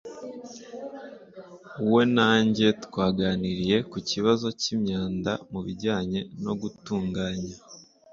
[1.91, 7.55] we na njye twaganiriye ku kibazo cy'imyanda mu bijyanye no gutunganya